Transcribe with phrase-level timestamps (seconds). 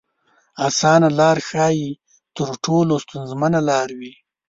[0.67, 1.91] اسانه لار ښايي
[2.35, 4.13] تر ټولو ستونزمنه لار وي.